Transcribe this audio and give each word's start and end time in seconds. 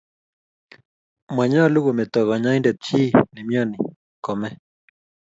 Manyolu 1.35 1.77
kometo 1.85 2.19
kanyaindet 2.29 2.77
chi 2.85 3.01
nemiani 3.33 3.77
kome. 4.25 4.49